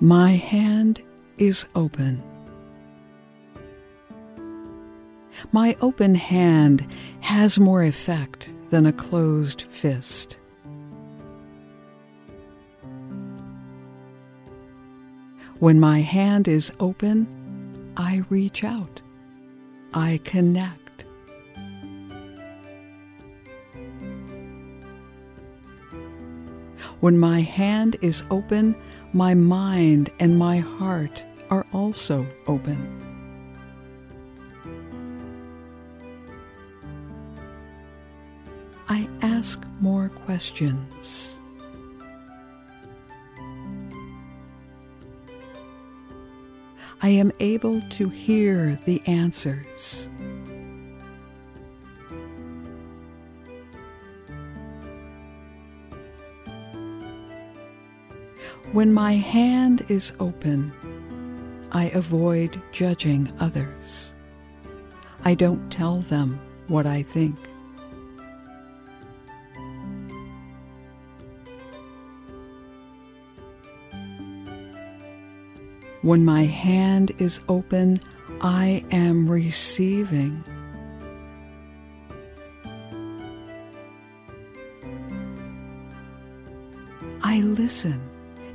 My 0.00 0.32
hand 0.32 1.00
is 1.38 1.64
open. 1.76 2.20
My 5.52 5.76
open 5.80 6.16
hand 6.16 6.84
has 7.20 7.60
more 7.60 7.84
effect 7.84 8.52
than 8.70 8.84
a 8.84 8.92
closed 8.92 9.62
fist. 9.62 10.38
When 15.60 15.78
my 15.78 16.00
hand 16.00 16.48
is 16.48 16.72
open, 16.80 17.92
I 17.96 18.24
reach 18.28 18.64
out. 18.64 19.02
I 19.94 20.18
connect. 20.24 20.81
When 27.02 27.18
my 27.18 27.40
hand 27.40 27.96
is 28.00 28.22
open, 28.30 28.76
my 29.12 29.34
mind 29.34 30.10
and 30.20 30.38
my 30.38 30.58
heart 30.58 31.24
are 31.50 31.66
also 31.72 32.24
open. 32.46 32.78
I 38.88 39.08
ask 39.20 39.60
more 39.80 40.10
questions. 40.10 41.40
I 47.02 47.08
am 47.08 47.32
able 47.40 47.80
to 47.98 48.08
hear 48.10 48.78
the 48.84 49.02
answers. 49.06 50.08
When 58.72 58.92
my 58.92 59.14
hand 59.16 59.84
is 59.88 60.12
open, 60.18 60.72
I 61.72 61.90
avoid 61.90 62.60
judging 62.70 63.32
others. 63.38 64.14
I 65.24 65.34
don't 65.34 65.70
tell 65.70 66.00
them 66.00 66.40
what 66.68 66.86
I 66.86 67.02
think. 67.02 67.36
When 76.02 76.24
my 76.24 76.44
hand 76.44 77.12
is 77.18 77.40
open, 77.48 77.98
I 78.40 78.84
am 78.90 79.30
receiving. 79.30 80.42
I 87.22 87.40
listen 87.40 88.11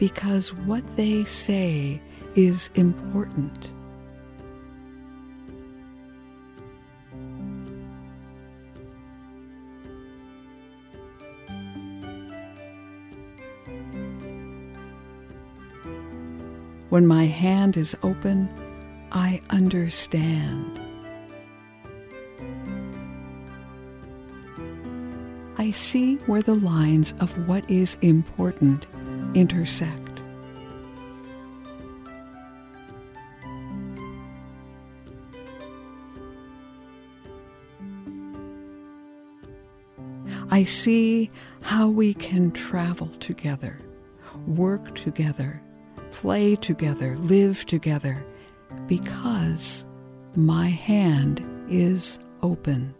because 0.00 0.54
what 0.54 0.84
they 0.96 1.22
say 1.24 2.00
is 2.34 2.70
important. 2.74 3.70
When 16.88 17.06
my 17.06 17.26
hand 17.26 17.76
is 17.76 17.94
open, 18.02 18.48
I 19.12 19.42
understand. 19.50 20.80
I 25.58 25.70
see 25.72 26.16
where 26.24 26.40
the 26.40 26.54
lines 26.54 27.12
of 27.20 27.36
what 27.46 27.68
is 27.70 27.98
important 28.00 28.86
intersect. 29.34 30.22
I 40.52 40.64
see 40.64 41.30
how 41.60 41.88
we 41.88 42.12
can 42.12 42.50
travel 42.50 43.06
together, 43.20 43.80
work 44.46 44.96
together, 44.96 45.62
play 46.10 46.56
together, 46.56 47.16
live 47.18 47.64
together, 47.66 48.26
because 48.88 49.86
my 50.34 50.68
hand 50.68 51.44
is 51.70 52.18
open. 52.42 52.94